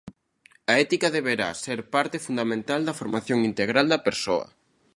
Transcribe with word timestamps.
A 0.71 0.73
ética 0.85 1.07
debera 1.17 1.49
ser 1.63 1.79
parte 1.93 2.17
fundamental 2.25 2.81
da 2.83 2.97
formación 3.01 3.39
integral 3.49 3.85
da 3.89 4.03
persoa. 4.07 4.47